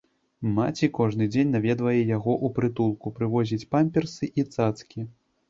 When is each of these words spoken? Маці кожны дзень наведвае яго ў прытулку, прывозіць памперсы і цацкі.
Маці 0.53 0.87
кожны 0.99 1.27
дзень 1.33 1.53
наведвае 1.55 1.93
яго 2.15 2.33
ў 2.45 2.57
прытулку, 2.57 3.13
прывозіць 3.21 3.69
памперсы 3.77 4.33
і 4.39 4.49
цацкі. 4.57 4.99